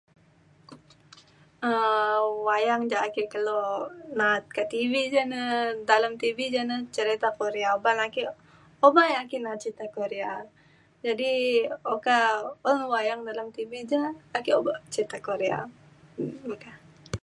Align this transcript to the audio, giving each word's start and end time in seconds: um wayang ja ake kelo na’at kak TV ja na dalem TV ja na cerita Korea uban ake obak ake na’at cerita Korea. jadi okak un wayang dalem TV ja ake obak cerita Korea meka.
um 1.69 2.25
wayang 2.47 2.83
ja 2.91 2.97
ake 3.07 3.23
kelo 3.33 3.61
na’at 4.19 4.45
kak 4.55 4.69
TV 4.73 4.93
ja 5.15 5.23
na 5.33 5.41
dalem 5.89 6.13
TV 6.23 6.37
ja 6.55 6.63
na 6.69 6.77
cerita 6.95 7.29
Korea 7.39 7.69
uban 7.79 7.97
ake 8.07 8.21
obak 8.87 9.07
ake 9.21 9.37
na’at 9.39 9.61
cerita 9.63 9.85
Korea. 9.97 10.31
jadi 11.05 11.31
okak 11.95 12.27
un 12.71 12.79
wayang 12.93 13.21
dalem 13.29 13.47
TV 13.55 13.71
ja 13.91 14.01
ake 14.37 14.51
obak 14.59 14.77
cerita 14.93 15.17
Korea 15.27 15.59
meka. 16.51 16.71